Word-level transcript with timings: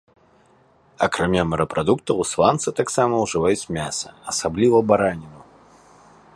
Акрамя 1.07 1.43
морапрадуктаў 1.49 2.23
ісландцы 2.25 2.69
таксама 2.81 3.13
ўжываюць 3.27 3.69
мяса, 3.77 4.07
асабліва 4.33 4.77
бараніну. 4.93 5.41